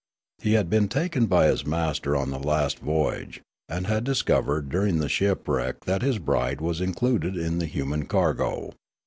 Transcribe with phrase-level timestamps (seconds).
[0.41, 4.97] He had been taken by his master on the last voyage, and had discovered during
[4.97, 8.71] the shipwreck that his bride was in cluded in the human cargo.